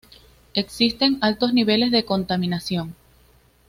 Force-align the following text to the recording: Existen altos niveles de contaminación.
Existen 0.55 1.19
altos 1.21 1.53
niveles 1.53 1.91
de 1.91 2.05
contaminación. 2.05 2.95